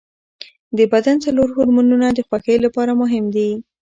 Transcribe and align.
د 0.77 0.79
بدن 0.93 1.15
څلور 1.25 1.47
هورمونونه 1.55 2.07
د 2.11 2.19
خوښۍ 2.27 2.57
لپاره 2.65 2.91
مهم 3.01 3.25
دي. 3.35 3.49